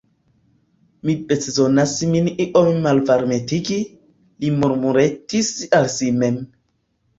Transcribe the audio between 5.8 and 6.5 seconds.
al si mem.